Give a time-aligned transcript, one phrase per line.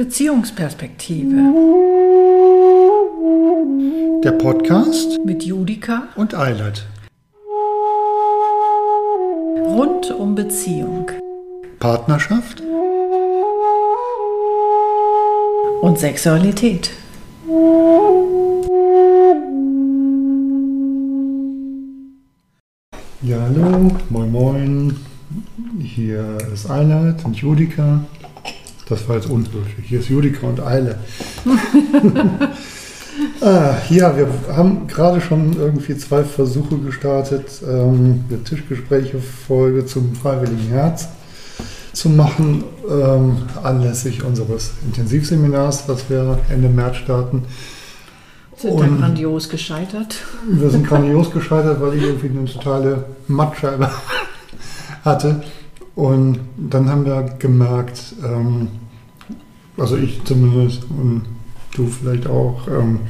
[0.00, 1.36] Beziehungsperspektive
[4.24, 6.86] Der Podcast mit Judika und Eilert.
[9.66, 11.10] rund um Beziehung
[11.80, 12.62] Partnerschaft
[15.82, 16.92] und Sexualität.
[23.20, 24.96] Ja, hallo, moin moin.
[25.78, 28.02] Hier ist Eilert und Judika.
[28.90, 29.86] Das war jetzt unhöflich.
[29.86, 30.98] Hier ist Judika und Eile.
[33.40, 40.68] ah, ja, wir haben gerade schon irgendwie zwei Versuche gestartet, ähm, eine Tischgespräche-Folge zum Freiwilligen
[40.70, 41.06] Herz
[41.92, 47.44] zu machen, ähm, anlässlich unseres Intensivseminars, was wir Ende März starten.
[48.56, 50.16] Sind Und- dann grandios gescheitert.
[50.48, 53.88] Wir sind grandios gescheitert, weil ich irgendwie eine totale Mattscheibe
[55.04, 55.42] hatte.
[55.94, 58.68] Und dann haben wir gemerkt, ähm,
[59.76, 61.22] also ich zumindest und
[61.74, 63.00] du vielleicht auch, ähm,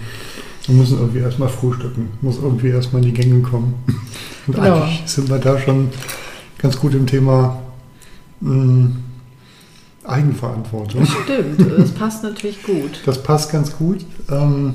[0.67, 3.75] wir müssen irgendwie erstmal frühstücken, muss irgendwie erstmal in die Gänge kommen.
[4.47, 4.63] Und Ja.
[4.75, 5.89] eigentlich sind wir da schon
[6.59, 7.61] ganz gut im Thema
[8.41, 8.91] mh,
[10.05, 11.05] Eigenverantwortung.
[11.07, 13.01] Stimmt, es passt natürlich gut.
[13.07, 14.05] Das passt ganz gut.
[14.31, 14.75] Ähm,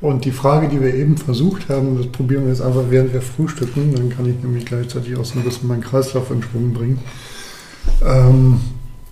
[0.00, 3.20] und die Frage, die wir eben versucht haben, das probieren wir jetzt einfach, während wir
[3.20, 6.98] frühstücken, dann kann ich nämlich gleichzeitig auch so ein bisschen meinen Kreislauf in Schwung bringen,
[8.04, 8.60] ähm,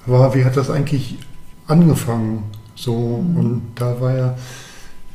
[0.07, 1.19] war, wie hat das eigentlich
[1.67, 2.45] angefangen?
[2.75, 4.39] So, und da war ja,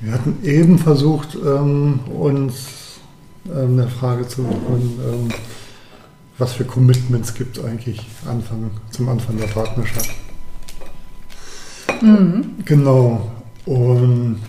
[0.01, 2.99] wir hatten eben versucht, ähm, uns
[3.45, 5.29] ähm, eine Frage zu bekommen, ähm,
[6.37, 10.09] was für Commitments gibt es eigentlich Anfang, zum Anfang der Partnerschaft.
[12.01, 12.55] Mhm.
[12.65, 13.31] Genau.
[13.65, 14.39] Und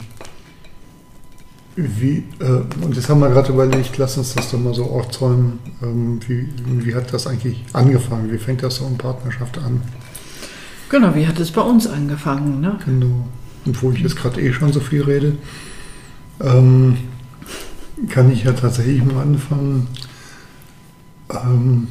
[1.76, 5.58] wie, äh, und jetzt haben wir gerade überlegt, lass uns das doch mal so aufzäumen.
[5.82, 6.48] Ähm, wie,
[6.84, 8.30] wie hat das eigentlich angefangen?
[8.30, 9.82] Wie fängt das so in Partnerschaft an?
[10.88, 12.60] Genau, wie hat es bei uns angefangen?
[12.60, 12.78] Ne?
[12.84, 13.26] Genau.
[13.66, 15.36] Und wo ich jetzt gerade eh schon so viel rede,
[16.40, 16.98] ähm,
[18.08, 19.88] kann ich ja tatsächlich mal anfangen.
[21.30, 21.88] Ähm,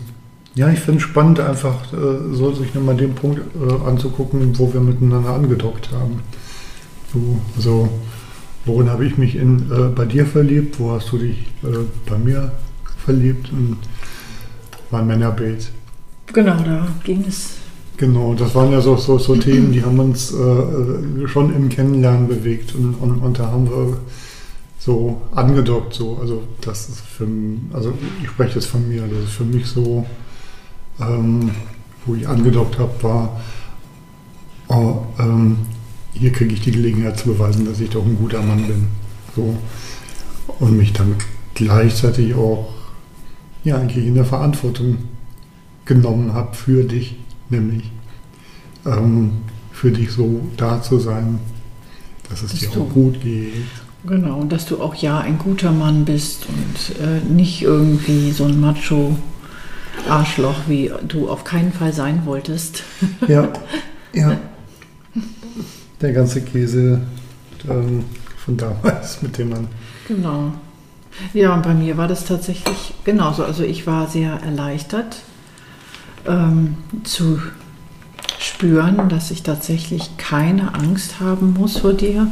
[0.56, 4.72] ja, ich finde es spannend, einfach äh, so sich nochmal den Punkt äh, anzugucken, wo
[4.72, 6.22] wir miteinander angedockt haben.
[7.12, 7.90] So, also,
[8.66, 10.80] worin habe ich mich in, äh, bei dir verliebt?
[10.80, 12.52] Wo hast du dich äh, bei mir
[13.06, 13.52] verliebt?
[13.52, 13.78] Und
[14.94, 15.72] mein Männerbild.
[16.28, 17.58] Genau, da ging es.
[17.98, 22.28] Genau, das waren ja so, so, so Themen, die haben uns äh, schon im Kennenlernen
[22.28, 23.98] bewegt und, und, und da haben wir
[24.80, 27.28] so angedockt, so, also das ist für
[27.72, 30.06] also ich spreche jetzt von mir, das ist für mich so,
[31.00, 31.52] ähm,
[32.06, 33.42] wo ich angedockt habe, war,
[34.70, 35.58] oh, ähm,
[36.14, 38.88] hier kriege ich die Gelegenheit zu beweisen, dass ich doch ein guter Mann bin.
[39.36, 39.58] So.
[40.60, 41.16] Und mich dann
[41.56, 42.74] gleichzeitig auch
[43.64, 44.98] ja, eigentlich in der Verantwortung
[45.86, 47.16] genommen habe für dich,
[47.50, 47.92] nämlich
[48.86, 49.32] ähm,
[49.72, 51.40] für dich so da zu sein,
[52.30, 53.54] dass es Dass dir auch gut geht.
[54.06, 58.44] Genau, und dass du auch ja ein guter Mann bist und äh, nicht irgendwie so
[58.44, 62.84] ein Macho-Arschloch, wie du auf keinen Fall sein wolltest.
[63.28, 63.48] Ja,
[64.14, 64.38] ja.
[66.04, 67.00] Der ganze Käse
[67.70, 68.04] ähm,
[68.38, 69.68] von damals, mit dem man.
[70.08, 70.52] Genau.
[71.34, 73.46] Ja, und bei mir war das tatsächlich genauso.
[73.46, 75.18] Also ich war sehr erleichtert
[76.28, 77.40] ähm, zu
[78.38, 82.28] spüren, dass ich tatsächlich keine Angst haben muss vor dir,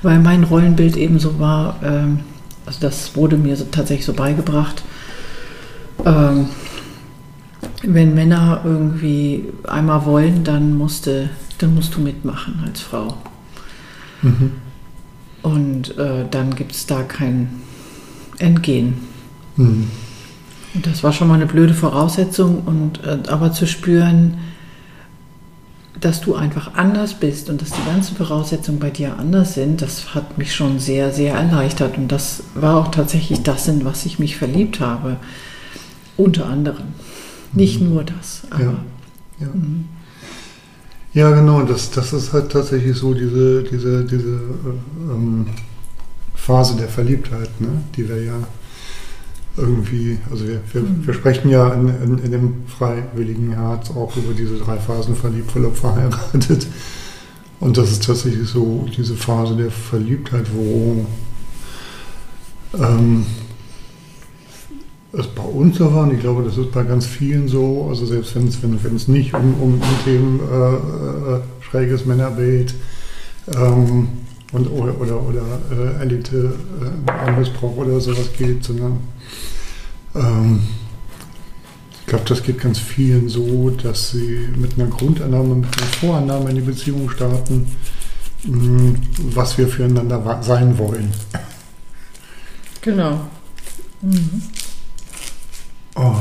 [0.00, 2.20] weil mein Rollenbild eben so war, ähm,
[2.64, 4.82] also das wurde mir so, tatsächlich so beigebracht,
[6.06, 6.48] ähm,
[7.82, 11.28] wenn Männer irgendwie einmal wollen, dann, musste,
[11.62, 13.18] dann musst du mitmachen als Frau.
[14.22, 14.52] Mhm.
[15.42, 17.48] Und äh, dann gibt es da kein
[18.38, 18.94] Entgehen.
[19.56, 19.88] Mhm.
[20.74, 22.62] Und das war schon mal eine blöde Voraussetzung.
[22.62, 24.38] Und äh, aber zu spüren,
[26.00, 30.14] dass du einfach anders bist und dass die ganzen Voraussetzungen bei dir anders sind, das
[30.14, 31.96] hat mich schon sehr, sehr erleichtert.
[31.96, 35.16] Und das war auch tatsächlich das, in was ich mich verliebt habe.
[36.16, 36.88] Unter anderem.
[37.52, 38.74] Nicht nur das, aber Ja.
[39.40, 39.48] Ja.
[41.14, 45.46] Ja, genau, das, das ist halt tatsächlich so diese, diese, diese äh, ähm,
[46.34, 47.68] Phase der Verliebtheit, ne?
[47.94, 48.34] die wir ja
[49.56, 51.06] irgendwie, also wir, wir, Mhm.
[51.06, 55.52] wir sprechen ja in, in, in dem freiwilligen Herz auch über diese drei Phasen verliebt,
[55.52, 56.66] verlobt, verheiratet.
[57.60, 61.06] Und das ist tatsächlich so diese Phase der Verliebtheit, wo
[62.78, 63.26] ähm,
[65.12, 68.06] es bei uns so war, und ich glaube, das ist bei ganz vielen so, also
[68.06, 72.74] selbst wenn es, wenn, wenn es nicht um, um, um Themen äh, äh, schräges Männerbild
[73.54, 74.08] ähm,
[74.52, 76.54] und, oder, oder, oder äh, erlebte
[77.26, 79.00] äh, Missbrauch oder sowas geht, sondern
[80.14, 80.60] ähm,
[82.00, 86.50] ich glaube, das geht ganz vielen so, dass sie mit einer Grundannahme, mit einer Vorannahme
[86.50, 87.66] in die Beziehung starten,
[88.44, 88.94] mh,
[89.34, 91.10] was wir füreinander sein wollen.
[92.80, 93.20] Genau.
[94.02, 94.42] Mhm.
[95.94, 96.16] Oh,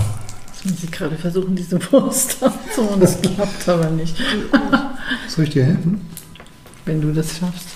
[0.64, 3.00] Jetzt muss ich gerade versuchen, diese Wurst aufzumachen.
[3.00, 4.16] Das klappt aber nicht.
[5.28, 6.02] soll ich dir helfen?
[6.86, 7.68] Wenn du das schaffst.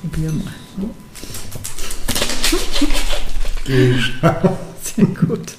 [0.00, 0.52] Probier mal.
[4.82, 5.52] Sehr gut.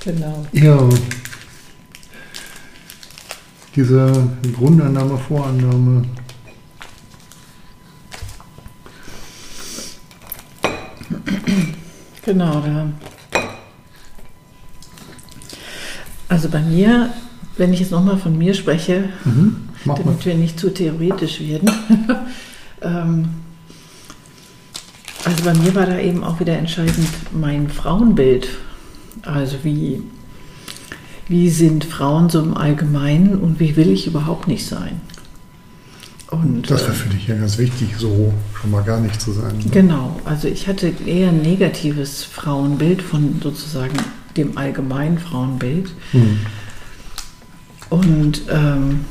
[0.00, 0.46] genau.
[0.52, 0.88] Ja.
[3.74, 6.06] Diese Grundannahme, Vorannahme.
[12.26, 12.86] Genau, da.
[16.28, 17.10] Also bei mir,
[17.56, 19.68] wenn ich jetzt nochmal von mir spreche, Mhm.
[19.84, 20.02] Mach mal.
[20.04, 21.70] damit wir nicht zu theoretisch werden.
[22.82, 23.28] ähm,
[25.24, 28.48] also bei mir war da eben auch wieder entscheidend mein Frauenbild.
[29.22, 30.02] Also wie,
[31.28, 35.00] wie sind Frauen so im Allgemeinen und wie will ich überhaupt nicht sein?
[36.30, 39.32] Und, Das äh, wäre für dich ja ganz wichtig, so schon mal gar nicht zu
[39.32, 39.56] sein.
[39.58, 39.64] ne?
[39.70, 43.96] Genau, also ich hatte eher ein negatives Frauenbild von sozusagen
[44.36, 45.92] dem allgemeinen Frauenbild.
[46.12, 46.40] Mhm.
[47.88, 49.04] Und ähm,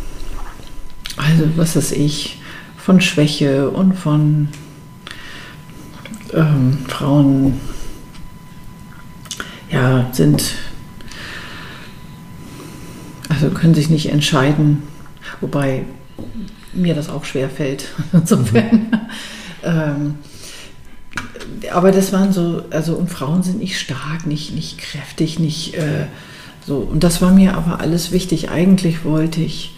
[1.16, 2.40] also was weiß ich,
[2.78, 4.50] von Schwäche und von
[6.34, 7.60] ähm, Frauen,
[9.72, 10.56] ja, sind,
[13.30, 14.84] also können sich nicht entscheiden,
[15.42, 15.84] wobei
[16.76, 17.88] mir das auch schwer fällt.
[18.14, 18.88] Insofern.
[19.64, 20.16] ähm,
[21.74, 26.06] aber das waren so, also und Frauen sind nicht stark, nicht, nicht kräftig, nicht äh,
[26.66, 26.78] so.
[26.78, 28.50] Und das war mir aber alles wichtig.
[28.50, 29.76] Eigentlich wollte ich,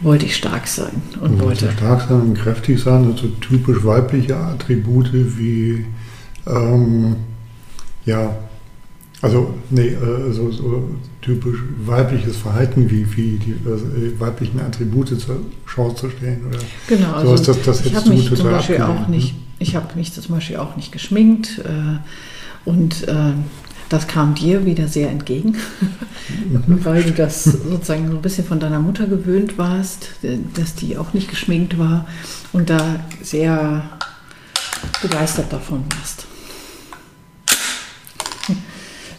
[0.00, 1.70] wollte ich stark sein und Und wollte.
[1.72, 5.86] stark sein und kräftig sein, also typisch weibliche Attribute wie,
[6.46, 7.16] ähm,
[8.04, 8.34] ja,
[9.22, 10.90] also, nee, äh, so, so
[11.22, 16.42] typisch weibliches Verhalten wie, wie die äh, weiblichen Attribute zur Schau zu stellen.
[16.48, 16.58] Oder
[16.88, 20.12] Genau, So also das- das ich hättest mich zum Beispiel auch nicht, ich habe mich
[20.12, 21.98] zum Beispiel auch nicht geschminkt äh,
[22.68, 23.14] und äh,
[23.88, 25.54] das kam dir wieder sehr entgegen,
[26.66, 30.96] weil du das sozusagen so ein bisschen von deiner Mutter gewöhnt warst, äh, dass die
[30.98, 32.06] auch nicht geschminkt war
[32.52, 33.84] und da sehr
[35.00, 36.26] begeistert davon warst.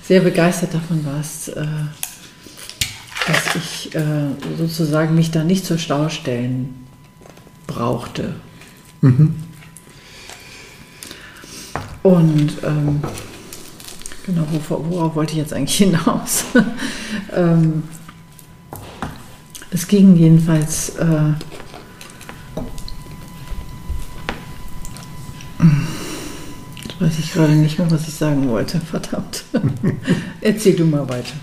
[0.05, 1.65] Sehr begeistert davon warst, äh,
[3.25, 4.25] dass ich äh,
[4.57, 6.85] sozusagen mich da nicht zur Stau stellen
[7.67, 8.35] brauchte.
[8.99, 9.35] Mhm.
[12.01, 13.01] Und ähm,
[14.25, 16.43] genau, worauf wollte ich jetzt eigentlich hinaus?
[17.33, 17.83] ähm,
[19.71, 20.89] es ging jedenfalls.
[20.97, 21.33] Äh,
[27.02, 28.79] jetzt weiß ich gerade nicht mehr, was ich sagen wollte.
[28.91, 29.43] Verdammt.
[30.41, 31.33] Erzähl du mal weiter.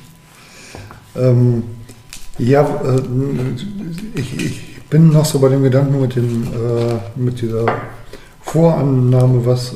[1.16, 1.62] Ähm,
[2.38, 3.00] ja, äh,
[4.14, 7.66] ich, ich bin noch so bei dem Gedanken mit, dem, äh, mit dieser
[8.42, 9.74] Vorannahme, was,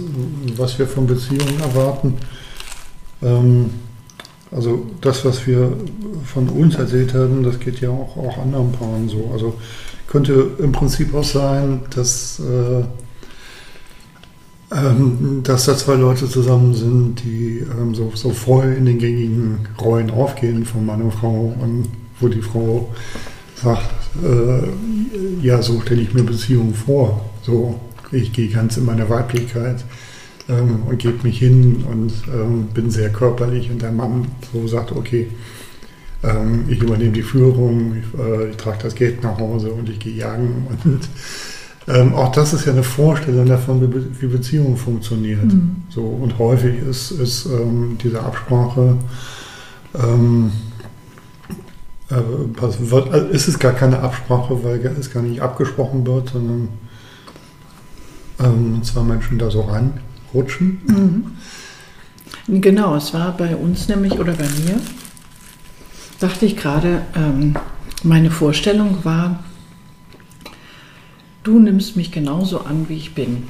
[0.57, 2.15] was wir von Beziehungen erwarten.
[3.23, 3.71] Ähm,
[4.51, 5.73] also das, was wir
[6.25, 9.31] von uns erzählt haben, das geht ja auch, auch anderen Paaren so.
[9.33, 9.55] Also
[10.07, 12.85] könnte im Prinzip auch sein, dass, äh,
[14.75, 19.61] ähm, dass da zwei Leute zusammen sind, die ähm, so, so voll in den gängigen
[19.81, 21.89] Rollen aufgehen von Mann und Frau und
[22.21, 22.93] wo die Frau
[23.63, 23.89] sagt,
[24.23, 27.25] äh, ja, so stelle ich mir Beziehungen vor.
[27.43, 27.79] So,
[28.11, 29.85] ich gehe ganz in meine Weiblichkeit
[30.49, 34.93] ähm, und gebe mich hin und ähm, bin sehr körperlich und der Mann so sagt,
[34.93, 35.29] okay,
[36.23, 39.99] ähm, ich übernehme die Führung, ich, äh, ich trage das Geld nach Hause und ich
[39.99, 41.09] gehe jagen und
[41.87, 45.45] ähm, auch das ist ja eine Vorstellung davon, wie, Be- wie Beziehung funktioniert.
[45.45, 45.77] Mhm.
[45.91, 48.97] So, und häufig ist, ist ähm, diese Absprache,
[49.95, 50.51] ähm,
[52.11, 52.17] äh,
[52.91, 56.69] wird, also ist es gar keine Absprache, weil es gar nicht abgesprochen wird, sondern
[58.41, 60.81] ähm, zwei Menschen da so reinrutschen.
[60.87, 62.61] Mhm.
[62.61, 64.79] Genau, es war bei uns nämlich oder bei mir,
[66.21, 67.57] dachte ich gerade, ähm,
[68.03, 69.43] meine Vorstellung war,
[71.45, 73.45] du nimmst mich genauso an, wie ich bin.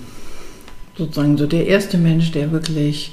[0.99, 3.13] Sozusagen so der erste Mensch, der wirklich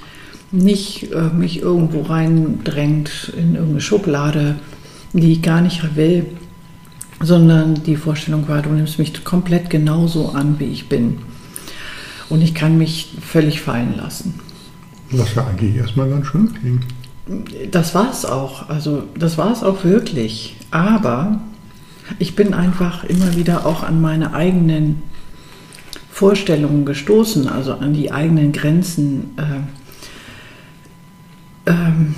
[0.52, 4.56] nicht äh, mich irgendwo reindrängt in irgendeine Schublade,
[5.14, 6.26] die ich gar nicht will,
[7.22, 11.20] sondern die Vorstellung war, du nimmst mich komplett genauso an, wie ich bin.
[12.30, 14.40] Und ich kann mich völlig fallen lassen.
[15.12, 16.86] Was ja eigentlich erstmal ganz schön klingt.
[17.72, 18.70] Das war es auch.
[18.70, 20.56] Also das war es auch wirklich.
[20.72, 21.42] Aber
[22.20, 25.02] ich bin einfach immer wieder auch an meine eigenen
[26.12, 29.32] Vorstellungen gestoßen, also an die eigenen Grenzen.
[29.38, 32.16] Äh, ähm,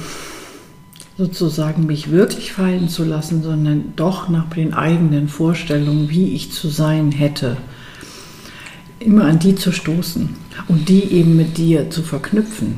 [1.18, 6.70] sozusagen mich wirklich fallen zu lassen, sondern doch nach den eigenen Vorstellungen, wie ich zu
[6.70, 7.58] sein hätte,
[9.00, 10.30] immer an die zu stoßen
[10.68, 12.76] und die eben mit dir zu verknüpfen.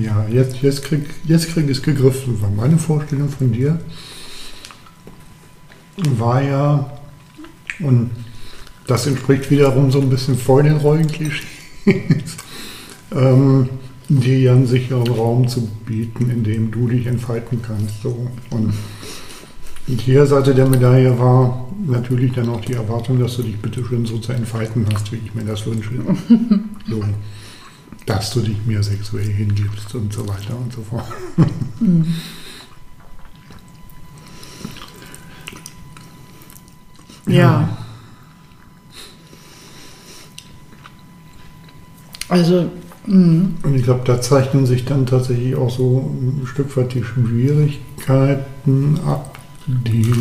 [0.00, 2.40] Ja, jetzt, jetzt krieg, jetzt krieg ich es gegriffen.
[2.40, 3.78] Weil meine Vorstellung von dir
[5.96, 6.90] war ja,
[7.80, 8.10] und
[8.86, 11.46] das entspricht wiederum so ein bisschen voll den Rollenklischees,
[13.14, 13.68] ähm,
[14.08, 18.02] dir einen sicheren Raum zu bieten, in dem du dich entfalten kannst.
[18.02, 18.28] So.
[18.50, 18.72] Und
[19.88, 24.06] die Seite der Medaille war natürlich dann auch die Erwartung, dass du dich bitte schön
[24.06, 25.90] so zu entfalten hast, wie ich mir das wünsche.
[26.88, 27.04] so,
[28.04, 31.06] dass du dich mir sexuell hingibst und so weiter und so fort.
[31.80, 32.14] Mhm.
[37.26, 37.34] Ja.
[37.36, 37.78] ja.
[42.28, 42.70] Also
[43.06, 43.54] Mhm.
[43.62, 48.98] Und ich glaube, da zeichnen sich dann tatsächlich auch so ein Stück weit die Schwierigkeiten
[49.06, 50.12] ab, die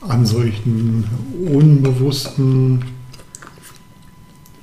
[0.00, 1.04] an solchen
[1.52, 2.82] unbewussten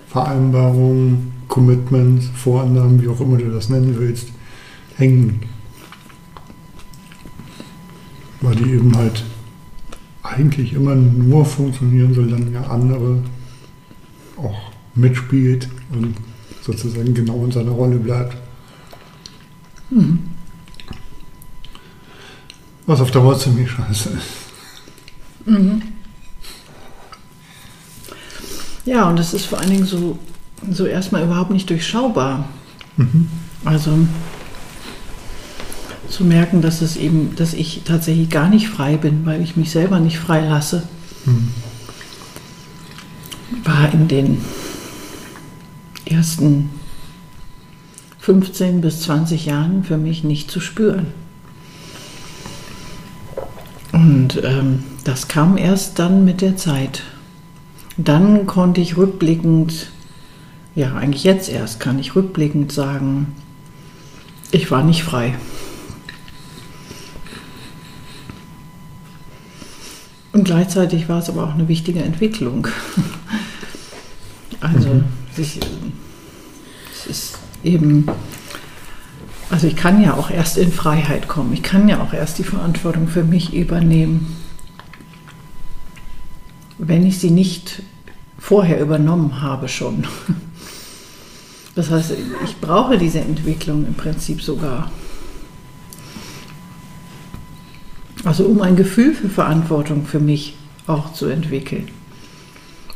[0.07, 4.29] Vereinbarungen, Commitments, Vorannahmen, wie auch immer du das nennen willst,
[4.97, 5.41] hängen.
[8.41, 9.23] Weil die eben halt
[10.35, 13.23] eigentlich immer nur funktionieren, solange der andere
[14.37, 16.15] auch mitspielt und
[16.61, 18.35] sozusagen genau in seiner Rolle bleibt.
[19.89, 20.19] Mhm.
[22.85, 25.47] Was auf Dauer ziemlich scheiße ist.
[25.47, 25.81] Mhm.
[28.85, 30.19] Ja, und das ist vor allen Dingen so,
[30.69, 32.47] so erstmal überhaupt nicht durchschaubar.
[32.97, 33.27] Mhm.
[33.63, 33.97] Also
[36.15, 39.69] zu merken, dass es eben, dass ich tatsächlich gar nicht frei bin, weil ich mich
[39.69, 40.83] selber nicht frei lasse,
[41.25, 41.49] mhm.
[43.65, 44.37] war in den
[46.05, 46.69] ersten
[48.19, 51.07] 15 bis 20 Jahren für mich nicht zu spüren.
[53.91, 57.03] Und ähm, das kam erst dann mit der Zeit.
[57.97, 59.87] Dann konnte ich rückblickend,
[60.75, 63.35] ja eigentlich jetzt erst kann ich rückblickend sagen,
[64.51, 65.35] ich war nicht frei.
[70.35, 72.67] Und gleichzeitig war es aber auch eine wichtige Entwicklung.
[74.61, 75.03] Also mhm.
[75.31, 75.59] sich,
[76.91, 78.07] es ist eben,
[79.51, 82.43] also ich kann ja auch erst in Freiheit kommen, ich kann ja auch erst die
[82.43, 84.35] Verantwortung für mich übernehmen,
[86.79, 87.83] wenn ich sie nicht
[88.39, 90.07] vorher übernommen habe schon.
[91.75, 92.13] Das heißt,
[92.45, 94.89] ich brauche diese Entwicklung im Prinzip sogar.
[98.25, 101.87] Also um ein Gefühl für Verantwortung für mich auch zu entwickeln.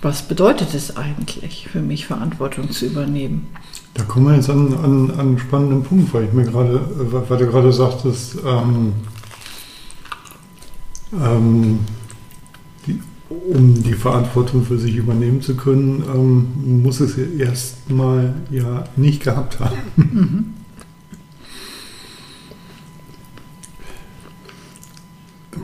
[0.02, 3.48] Was bedeutet es eigentlich für mich, Verantwortung zu übernehmen?
[3.94, 6.82] Da kommen wir jetzt an, an, an einen spannenden Punkt, weil ich mir gerade,
[7.12, 8.94] weil du gerade sagtest, ähm,
[11.14, 11.80] ähm,
[12.88, 18.86] die, um die Verantwortung für sich übernehmen zu können, ähm, muss es ja erstmal ja
[18.96, 19.78] nicht gehabt haben.
[19.96, 20.59] Mhm.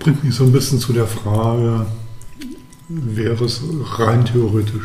[0.05, 1.87] Bringt mich so ein bisschen zu der Frage,
[2.89, 3.63] wäre es
[3.97, 4.83] rein theoretisch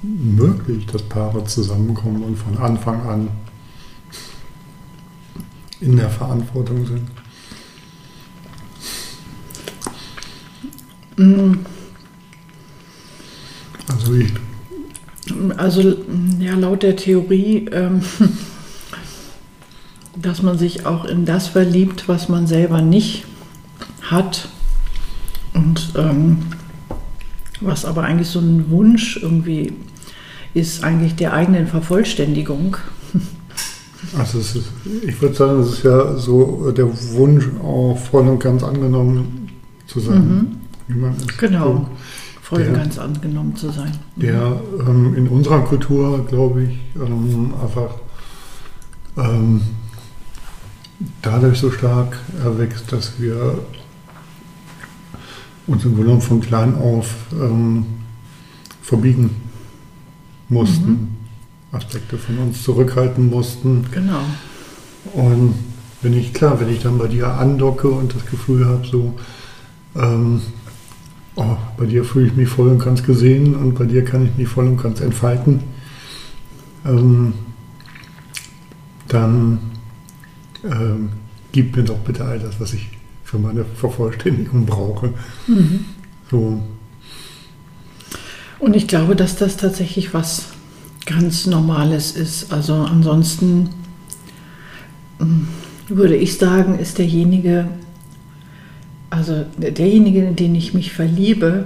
[0.00, 3.28] möglich, dass Paare zusammenkommen und von Anfang an
[5.82, 7.10] in der Verantwortung sind?
[13.92, 14.32] Also ich.
[15.58, 15.96] Also
[16.38, 18.00] ja, laut der Theorie, ähm,
[20.16, 23.26] dass man sich auch in das verliebt, was man selber nicht
[24.00, 24.48] hat.
[25.54, 26.38] Und ähm,
[27.60, 29.72] was aber eigentlich so ein Wunsch irgendwie
[30.54, 32.76] ist eigentlich der eigenen Vervollständigung.
[34.18, 34.56] Also ist,
[35.06, 39.48] ich würde sagen, es ist ja so der Wunsch, auch voll und ganz angenommen
[39.86, 40.58] zu sein.
[40.88, 41.14] Mhm.
[41.38, 41.88] genau,
[42.42, 43.92] voll und ganz angenommen zu sein.
[44.16, 44.20] Mhm.
[44.20, 47.94] Der ähm, in unserer Kultur, glaube ich, ähm, einfach
[49.16, 49.62] ähm,
[51.22, 53.60] dadurch so stark erwächst, dass wir
[55.66, 57.86] uns im Grunde von klein auf ähm,
[58.82, 59.30] verbiegen
[60.48, 61.08] mussten, mhm.
[61.72, 63.86] Aspekte von uns zurückhalten mussten.
[63.92, 64.22] Genau.
[65.14, 65.54] Und
[66.02, 69.14] wenn ich, klar, wenn ich dann bei dir andocke und das Gefühl habe, so,
[69.96, 70.42] ähm,
[71.36, 74.36] oh, bei dir fühle ich mich voll und ganz gesehen und bei dir kann ich
[74.36, 75.60] mich voll und ganz entfalten,
[76.84, 77.34] ähm,
[79.08, 79.58] dann
[80.64, 81.10] ähm,
[81.52, 82.90] gib mir doch bitte all das, was ich
[83.32, 85.14] für meine Vervollständigung brauche.
[85.46, 85.86] Mhm.
[86.30, 86.60] So.
[88.58, 90.48] Und ich glaube, dass das tatsächlich was
[91.06, 92.52] ganz Normales ist.
[92.52, 93.70] Also ansonsten,
[95.18, 95.44] mm,
[95.88, 97.68] würde ich sagen, ist derjenige,
[99.08, 101.64] also derjenige, in den ich mich verliebe,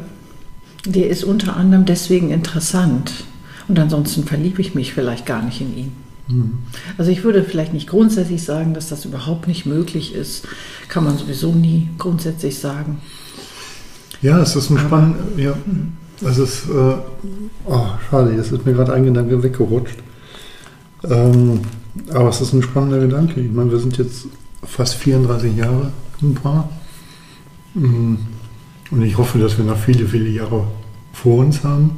[0.85, 3.25] der ist unter anderem deswegen interessant.
[3.67, 6.06] Und ansonsten verliebe ich mich vielleicht gar nicht in ihn.
[6.29, 6.59] Mhm.
[6.99, 10.47] Also ich würde vielleicht nicht grundsätzlich sagen, dass das überhaupt nicht möglich ist.
[10.89, 13.01] Kann man sowieso nie grundsätzlich sagen.
[14.23, 15.17] Ja, es ist ein spannend.
[15.37, 15.55] Ja,
[16.23, 16.69] es ist.
[16.69, 16.95] Äh,
[17.67, 19.97] oh, schade, jetzt ist mir gerade ein Gedanke weggerutscht.
[21.05, 21.61] Ähm,
[22.11, 23.41] aber es ist ein spannender Gedanke.
[23.41, 24.27] Ich meine, wir sind jetzt
[24.65, 25.93] fast 34 Jahre
[26.23, 26.69] ein Paar.
[27.75, 28.19] Mhm.
[28.91, 30.67] Und ich hoffe, dass wir noch viele, viele Jahre
[31.13, 31.93] vor uns haben.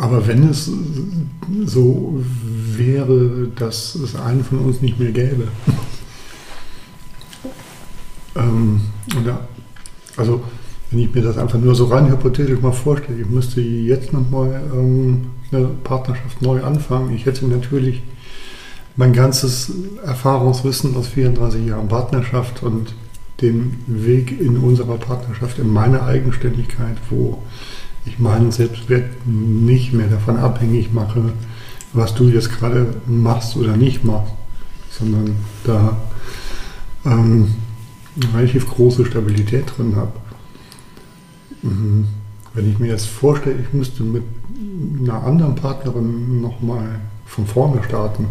[0.00, 0.70] Aber wenn es
[1.66, 5.48] so wäre, dass es einen von uns nicht mehr gäbe,
[8.34, 8.80] ähm,
[9.20, 9.46] oder,
[10.16, 10.42] also
[10.90, 14.62] wenn ich mir das einfach nur so rein hypothetisch mal vorstelle, ich müsste jetzt nochmal
[14.72, 17.14] ähm, eine Partnerschaft neu anfangen.
[17.14, 18.02] Ich hätte natürlich
[18.96, 19.70] mein ganzes
[20.02, 22.94] Erfahrungswissen aus 34 Jahren Partnerschaft und
[23.42, 27.42] den Weg in unserer Partnerschaft, in meiner Eigenständigkeit, wo
[28.04, 31.32] ich meinen Selbstwert nicht mehr davon abhängig mache,
[31.92, 34.32] was du jetzt gerade machst oder nicht machst,
[34.90, 35.96] sondern da
[37.04, 37.54] ähm,
[38.34, 40.12] relativ große Stabilität drin habe.
[41.62, 42.06] Mhm.
[42.54, 44.24] Wenn ich mir jetzt vorstelle, ich müsste mit
[45.00, 48.26] einer anderen Partnerin nochmal von vorne starten,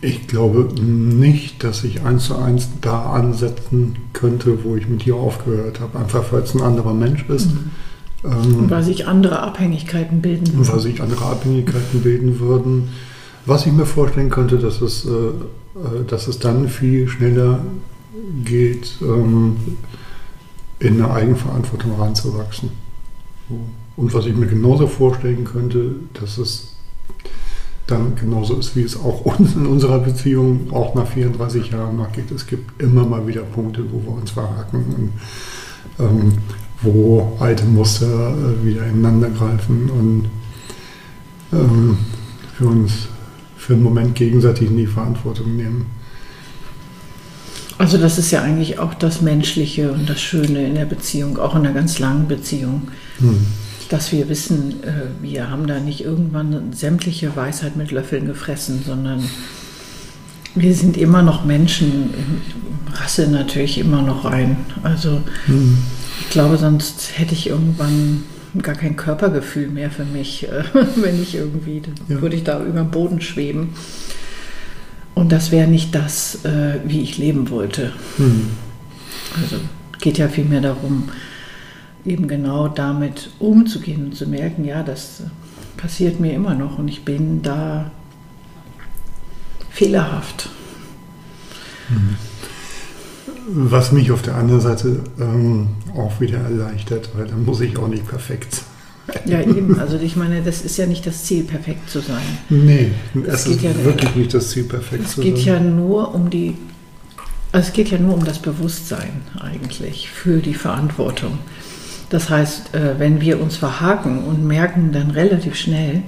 [0.00, 5.16] Ich glaube nicht, dass ich eins zu eins da ansetzen könnte, wo ich mit dir
[5.16, 5.98] aufgehört habe.
[5.98, 7.50] Einfach weil es ein anderer Mensch ist.
[7.52, 7.70] Mhm.
[8.24, 10.68] Ähm, weil sich andere Abhängigkeiten bilden würden.
[10.68, 12.90] Weil sich andere Abhängigkeiten bilden würden.
[13.46, 17.60] Was ich mir vorstellen könnte, dass es, äh, äh, dass es dann viel schneller
[18.44, 19.56] geht, ähm,
[20.80, 22.70] in eine Eigenverantwortung reinzuwachsen.
[23.96, 26.67] Und was ich mir genauso vorstellen könnte, dass es
[27.88, 32.12] dann genauso ist, wie es auch uns in unserer Beziehung auch nach 34 Jahren noch
[32.12, 32.30] geht.
[32.30, 34.84] Es gibt immer mal wieder Punkte, wo wir uns verhaken
[35.98, 36.32] und ähm,
[36.82, 40.28] wo alte Muster äh, wieder ineinander greifen und
[41.52, 41.98] ähm,
[42.56, 43.08] für uns
[43.56, 45.86] für einen Moment gegenseitig in die Verantwortung nehmen.
[47.78, 51.54] Also das ist ja eigentlich auch das Menschliche und das Schöne in der Beziehung, auch
[51.54, 52.88] in einer ganz langen Beziehung.
[53.18, 53.46] Hm
[53.88, 59.24] dass wir wissen, äh, wir haben da nicht irgendwann sämtliche Weisheit mit Löffeln gefressen, sondern
[60.54, 62.10] wir sind immer noch Menschen,
[62.92, 64.56] Rasse natürlich immer noch ein.
[64.82, 65.78] Also mhm.
[66.20, 68.24] ich glaube, sonst hätte ich irgendwann
[68.62, 70.64] gar kein Körpergefühl mehr für mich, äh,
[70.96, 72.20] wenn ich irgendwie, ja.
[72.20, 73.74] würde ich da über dem Boden schweben.
[75.14, 77.92] Und das wäre nicht das, äh, wie ich leben wollte.
[78.18, 78.50] Mhm.
[79.42, 79.56] Also
[80.00, 81.08] geht ja vielmehr darum,
[82.08, 85.22] eben genau damit umzugehen und zu merken, ja, das
[85.76, 87.90] passiert mir immer noch und ich bin da
[89.70, 90.48] fehlerhaft.
[91.88, 92.16] Mhm.
[93.50, 97.88] Was mich auf der anderen Seite ähm, auch wieder erleichtert, weil dann muss ich auch
[97.88, 98.64] nicht perfekt sein.
[99.24, 99.78] Ja, eben.
[99.80, 102.22] Also ich meine, das ist ja nicht das Ziel, perfekt zu sein.
[102.50, 102.92] Nee,
[103.26, 105.28] es, es ist ja wirklich nicht das Ziel, perfekt zu sein.
[105.28, 106.56] Es geht ja nur um die,
[107.52, 111.38] es geht ja nur um das Bewusstsein eigentlich für die Verantwortung.
[112.10, 116.02] Das heißt, äh, wenn wir uns verhaken und merken dann relativ schnell,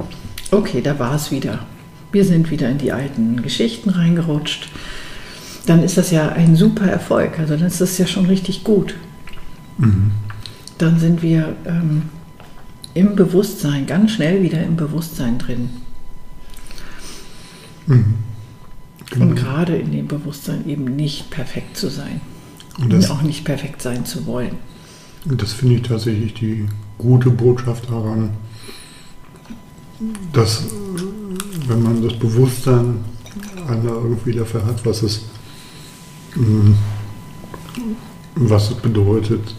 [0.50, 1.60] okay, da war es wieder.
[2.12, 4.68] Wir sind wieder in die alten Geschichten reingerutscht.
[5.66, 7.38] Dann ist das ja ein super Erfolg.
[7.38, 8.94] Also dann ist das ja schon richtig gut.
[9.78, 10.12] Mhm.
[10.78, 12.02] Dann sind wir ähm,
[12.94, 15.68] im Bewusstsein, ganz schnell wieder im Bewusstsein drin.
[17.86, 18.14] Mhm.
[19.10, 19.26] Genau.
[19.26, 22.20] Und gerade in dem Bewusstsein eben nicht perfekt zu sein.
[22.78, 24.56] Und, und auch nicht perfekt sein zu wollen.
[25.24, 28.30] Das finde ich tatsächlich die gute Botschaft daran,
[30.32, 30.64] dass
[31.68, 33.04] wenn man das Bewusstsein
[33.68, 35.26] einmal irgendwie dafür hat, was es,
[36.36, 36.72] mm,
[38.34, 39.54] was es bedeutet,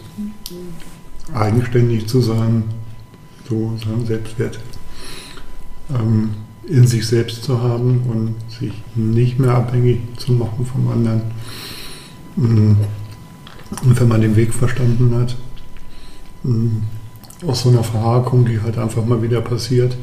[1.32, 2.64] eigenständig zu sein,
[3.48, 4.58] so seinen Selbstwert
[5.94, 6.30] ähm,
[6.66, 11.22] in sich selbst zu haben und sich nicht mehr abhängig zu machen vom anderen.
[12.36, 12.76] Mm,
[13.84, 15.36] und wenn man den Weg verstanden hat.
[17.46, 19.96] Aus so einer Verhakung, die halt einfach mal wieder passiert,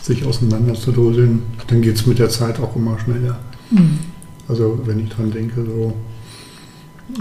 [0.00, 3.38] sich auseinanderzudröseln, dann geht es mit der Zeit auch immer schneller.
[3.70, 3.98] Mhm.
[4.48, 5.94] Also wenn ich dran denke, so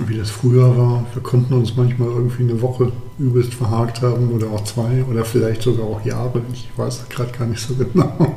[0.07, 4.47] wie das früher war, wir konnten uns manchmal irgendwie eine Woche übelst verhakt haben oder
[4.47, 8.35] auch zwei oder vielleicht sogar auch Jahre, ich weiß gerade gar nicht so genau.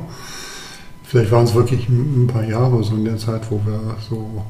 [1.03, 4.43] Vielleicht waren es wirklich ein paar Jahre so in der Zeit, wo wir so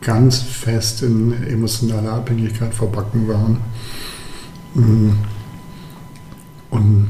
[0.00, 3.58] ganz fest in emotionaler Abhängigkeit verbacken waren.
[4.74, 5.14] Mhm.
[6.70, 7.08] Und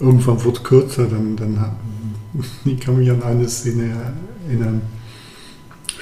[0.00, 1.76] irgendwann wurde es kürzer, dann, dann
[2.64, 4.14] ich kann mich an eine Szene
[4.46, 4.82] erinnern,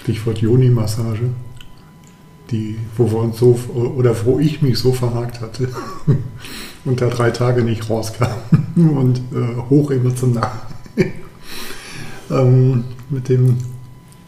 [0.02, 1.30] Stichwort Joni-Massage,
[2.50, 5.68] die, wo wir uns so, oder wo ich mich so verhakt hatte
[6.84, 8.28] und da drei Tage nicht rauskam
[8.76, 10.50] und äh, hoch emotional.
[12.30, 13.56] ähm, mit dem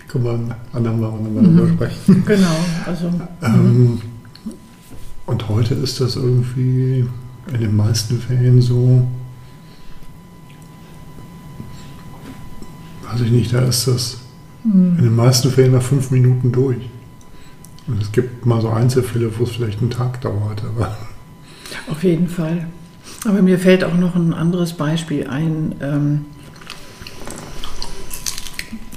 [0.09, 1.57] können wir ein andermal nochmal mhm.
[1.57, 2.25] drüber sprechen.
[2.27, 3.13] Genau, also.
[3.43, 4.03] Ähm, mhm.
[5.29, 7.07] Und heute ist das irgendwie
[7.53, 9.07] in den meisten Fällen so,
[13.11, 14.21] weiß ich nicht, da ist das
[14.65, 14.97] mhm.
[14.99, 16.79] in den meisten Fällen nach fünf Minuten durch.
[17.87, 20.97] Und es gibt mal so Einzelfälle, wo es vielleicht einen Tag dauert, aber.
[21.91, 22.67] Auf jeden Fall.
[23.27, 25.75] Aber mir fällt auch noch ein anderes Beispiel ein.
[25.83, 26.25] Ähm,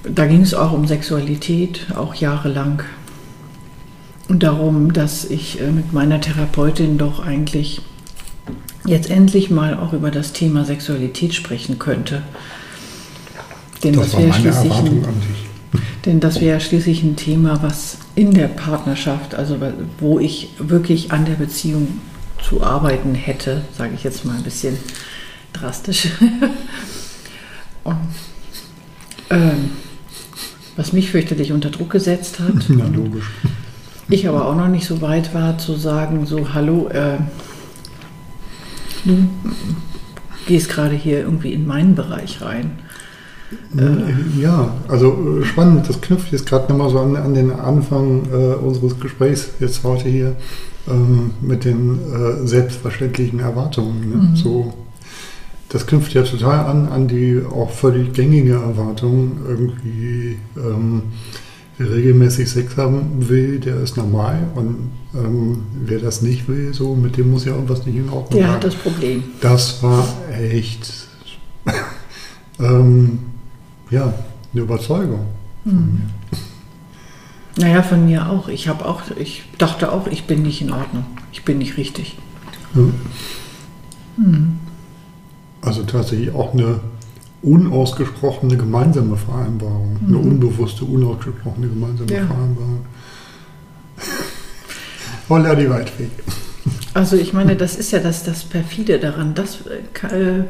[0.03, 2.83] da ging es auch um Sexualität, auch jahrelang.
[4.31, 7.81] Und darum, dass ich äh, mit meiner Therapeutin doch eigentlich
[8.85, 12.21] jetzt endlich mal auch über das Thema Sexualität sprechen könnte.
[13.83, 15.05] Denn das, das wäre schließlich ein,
[16.05, 19.57] denn das wäre schließlich ein Thema, was in der Partnerschaft, also
[19.99, 21.99] wo ich wirklich an der Beziehung
[22.41, 24.77] zu arbeiten hätte, sage ich jetzt mal ein bisschen
[25.51, 26.07] drastisch.
[27.83, 27.97] Und,
[29.29, 29.71] ähm,
[30.77, 32.69] was mich fürchterlich unter Druck gesetzt hat.
[32.69, 33.25] Ja, logisch.
[34.09, 37.17] Ich aber auch noch nicht so weit war zu sagen, so, hallo, äh,
[39.05, 39.29] du
[40.47, 42.79] gehst gerade hier irgendwie in meinen Bereich rein.
[43.77, 48.25] Äh, ja, also äh, spannend, das knüpft jetzt gerade nochmal so an, an, den Anfang
[48.31, 50.35] äh, unseres Gesprächs jetzt heute hier
[50.89, 54.09] ähm, mit den äh, selbstverständlichen Erwartungen.
[54.09, 54.15] Ne?
[54.15, 54.35] Mhm.
[54.35, 54.73] So,
[55.69, 60.37] das knüpft ja total an an die auch völlig gängige Erwartung irgendwie.
[60.57, 61.03] Ähm,
[61.83, 67.17] regelmäßig Sex haben will, der ist normal und ähm, wer das nicht will, so mit
[67.17, 68.39] dem muss ja irgendwas nicht in Ordnung sein.
[68.39, 69.23] Der hat das Problem.
[69.41, 71.07] Das war echt
[72.59, 73.19] ähm,
[73.89, 74.13] ja,
[74.53, 75.25] eine Überzeugung
[75.63, 75.93] von mhm.
[75.93, 76.41] mir.
[77.57, 78.47] Naja, von mir auch.
[78.47, 81.05] Ich habe auch, ich dachte auch, ich bin nicht in Ordnung.
[81.33, 82.17] Ich bin nicht richtig.
[82.73, 82.81] Ja.
[84.17, 84.59] Mhm.
[85.61, 86.79] Also tatsächlich auch eine
[87.43, 89.97] unausgesprochene gemeinsame Vereinbarung.
[90.01, 90.07] Mhm.
[90.07, 92.25] Eine unbewusste, unausgesprochene gemeinsame ja.
[92.25, 92.85] Vereinbarung.
[95.29, 96.11] Holla die Waldweg.
[96.93, 99.33] Also ich meine, das ist ja das, das Perfide daran.
[99.33, 100.43] Das äh,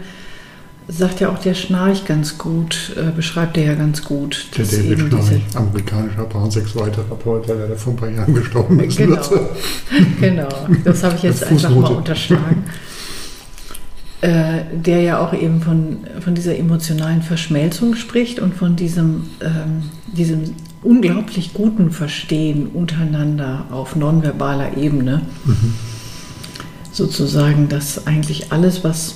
[0.88, 4.48] sagt ja auch der Schnarch ganz gut, äh, beschreibt er ja ganz gut.
[4.58, 8.98] Der David Schnarch, amerikanischer Pansexualtherapeut, der vor ein paar Jahren gestorben ist.
[8.98, 9.22] Genau,
[10.20, 10.50] genau.
[10.84, 12.64] das habe ich jetzt einfach mal unterschlagen.
[14.22, 19.90] Äh, der ja auch eben von, von dieser emotionalen Verschmelzung spricht und von diesem, ähm,
[20.06, 20.54] diesem
[20.84, 25.22] unglaublich guten Verstehen untereinander auf nonverbaler Ebene.
[25.44, 25.74] Mhm.
[26.92, 29.16] Sozusagen, dass eigentlich alles, was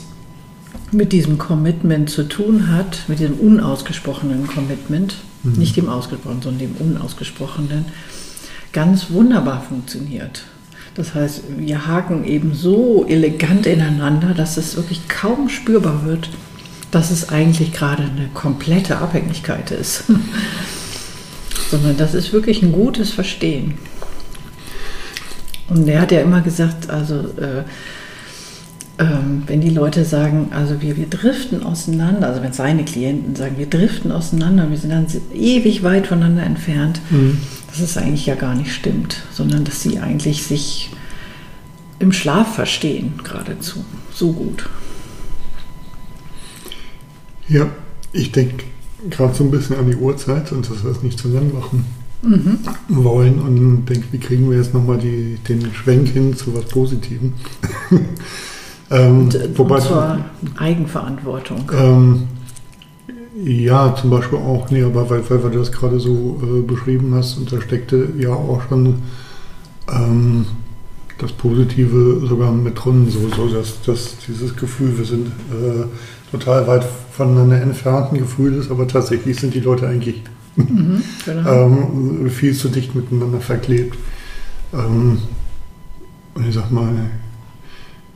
[0.92, 5.54] mit diesem Commitment zu tun hat, mit dem unausgesprochenen Commitment, mhm.
[5.54, 7.86] nicht dem ausgesprochenen, sondern dem unausgesprochenen,
[8.74, 10.46] ganz wunderbar funktioniert.
[10.96, 16.30] Das heißt, wir haken eben so elegant ineinander, dass es wirklich kaum spürbar wird,
[16.92, 20.06] dass es eigentlich gerade eine komplette Abhängigkeit ist.
[21.70, 23.74] Sondern das ist wirklich ein gutes Verstehen.
[25.68, 27.64] Und er hat ja immer gesagt, also äh,
[28.98, 33.56] ähm, wenn die Leute sagen, also wir, wir driften auseinander, also wenn seine Klienten sagen,
[33.58, 37.40] wir driften auseinander, wir sind dann ewig weit voneinander entfernt, mhm.
[37.76, 40.92] Dass es eigentlich ja gar nicht stimmt, sondern dass sie eigentlich sich
[42.00, 43.84] im Schlaf verstehen, geradezu,
[44.14, 44.70] so gut.
[47.50, 47.68] Ja,
[48.14, 48.64] ich denke
[49.10, 51.86] gerade so ein bisschen an die Uhrzeit und dass wir es nicht zu lang machen
[52.22, 52.60] mhm.
[52.88, 57.34] wollen und denke, wie kriegen wir jetzt nochmal den Schwenk hin zu was Positivem.
[58.92, 60.20] Ähm, und, äh, wobei, und zur
[60.58, 61.72] Eigenverantwortung.
[61.74, 62.28] Ähm,
[63.44, 67.38] ja, zum Beispiel auch, nee, aber weil, weil, du das gerade so äh, beschrieben hast,
[67.38, 69.02] und da steckte ja auch schon
[69.92, 70.46] ähm,
[71.18, 75.86] das Positive sogar mit drin, so, so dass, dass dieses Gefühl, wir sind äh,
[76.32, 80.24] total weit voneinander entfernt, ein Gefühl ist, aber tatsächlich sind die Leute eigentlich
[80.56, 81.50] mhm, genau.
[81.66, 83.98] ähm, viel zu dicht miteinander verklebt.
[84.74, 85.20] Ähm,
[86.36, 87.10] und ich sag mal,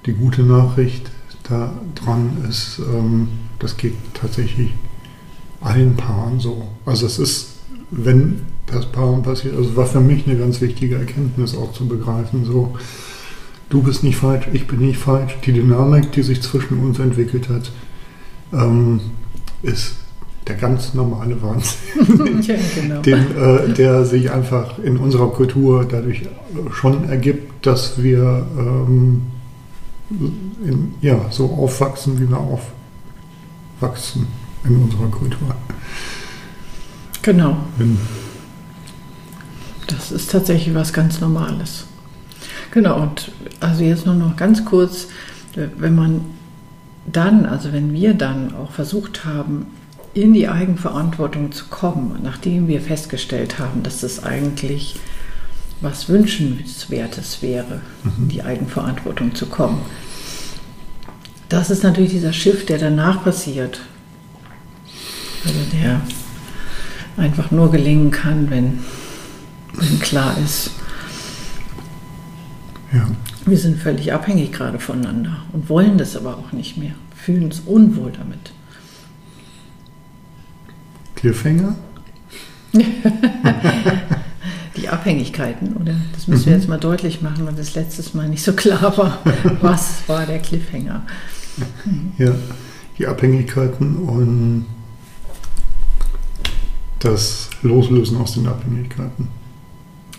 [0.05, 1.12] die gute Nachricht
[1.43, 3.27] daran ist, ähm,
[3.60, 4.71] das geht tatsächlich
[5.61, 6.63] allen Paaren so.
[6.85, 7.47] Also es ist,
[7.91, 12.45] wenn das Paaren passiert, also war für mich eine ganz wichtige Erkenntnis auch zu begreifen,
[12.45, 12.77] so,
[13.69, 15.37] du bist nicht falsch, ich bin nicht falsch.
[15.45, 17.71] Die Dynamik, die sich zwischen uns entwickelt hat,
[18.53, 19.01] ähm,
[19.61, 19.95] ist
[20.47, 23.01] der ganz normale Wahnsinn, ja, genau.
[23.01, 26.23] den, äh, der sich einfach in unserer Kultur dadurch
[26.71, 29.21] schon ergibt, dass wir ähm,
[30.09, 32.61] in, ja, so aufwachsen, wie wir auf,
[33.79, 34.25] wachsen
[34.69, 35.55] in unserer Kultur.
[37.21, 37.58] Genau.
[39.88, 41.86] Das ist tatsächlich was ganz Normales.
[42.71, 45.08] Genau, und also jetzt nur noch ganz kurz,
[45.55, 46.21] wenn man
[47.12, 49.65] dann, also wenn wir dann auch versucht haben,
[50.13, 54.95] in die Eigenverantwortung zu kommen, nachdem wir festgestellt haben, dass das eigentlich
[55.82, 57.82] was Wünschenswertes wäre,
[58.17, 59.82] in die Eigenverantwortung zu kommen.
[61.47, 63.82] Das ist natürlich dieser Shift, der danach passiert.
[65.45, 66.02] Also der
[67.17, 68.80] einfach nur gelingen kann, wenn,
[69.73, 70.71] wenn klar ist,
[72.93, 73.08] ja.
[73.45, 77.62] wir sind völlig abhängig gerade voneinander und wollen das aber auch nicht mehr, fühlen uns
[77.62, 78.52] unwohl damit.
[81.15, 81.75] Cliffhanger?
[84.78, 85.95] Die Abhängigkeiten, oder?
[86.13, 89.17] Das müssen wir jetzt mal deutlich machen, weil das letztes Mal nicht so klar war.
[89.62, 91.02] Was war der Cliffhanger?
[92.17, 92.34] Ja,
[92.97, 94.65] die Abhängigkeiten und
[96.99, 99.27] das Loslösen aus den Abhängigkeiten.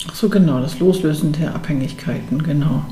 [0.09, 2.85] Ach so, genau, das Loslösen der Abhängigkeiten, genau.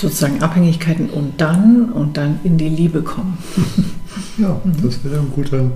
[0.00, 3.38] Sozusagen Abhängigkeiten und dann und dann in die Liebe kommen.
[4.36, 5.70] Ja, das wäre ein guter.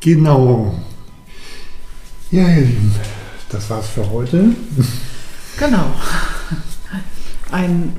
[0.00, 0.74] Genau.
[2.30, 2.94] Ja, ihr Lieben,
[3.48, 4.50] das war's für heute.
[5.58, 5.92] Genau.
[7.50, 7.92] Ein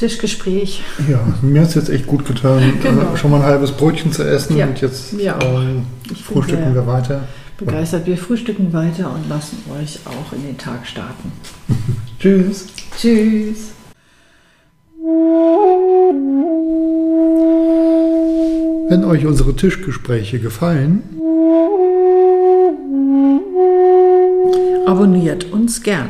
[0.00, 0.82] Frühstückstischgespräch.
[1.10, 3.12] Ja, mir hat es jetzt echt gut getan, Genau.
[3.12, 5.60] äh, schon mal ein halbes Brötchen zu essen Ja, und jetzt auch.
[5.60, 5.82] ähm,
[6.24, 7.28] frühstücken wir weiter.
[7.58, 8.06] Begeistert.
[8.06, 11.32] Wir frühstücken weiter und lassen euch auch in den Tag starten.
[12.18, 12.66] Tschüss.
[12.98, 13.72] Tschüss.
[18.88, 21.02] Wenn euch unsere Tischgespräche gefallen,
[24.86, 26.08] Abonniert uns gern.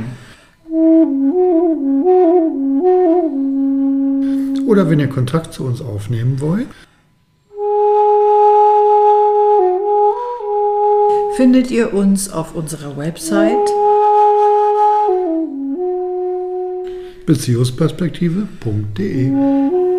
[4.71, 6.69] Oder wenn ihr Kontakt zu uns aufnehmen wollt,
[11.37, 13.57] Findet ihr uns auf unserer Website
[17.25, 19.90] beziehungsperspektive.de.